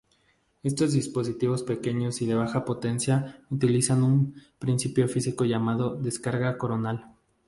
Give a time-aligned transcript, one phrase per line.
[0.63, 7.11] Estos dispositivos pequeños y de baja potencia utilizan un principio físico llamado "descarga coronal".